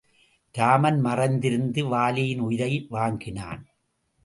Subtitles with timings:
[0.55, 3.63] இராமன் மறைந்திருந்து வாலியின் உயிரை வாங்கினான்.